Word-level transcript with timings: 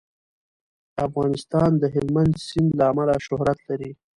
افغانستان 1.07 1.69
د 1.81 1.83
هلمند 1.95 2.33
سیند 2.45 2.69
له 2.79 2.83
امله 2.91 3.13
شهرت 3.27 3.59
لري. 3.69 3.91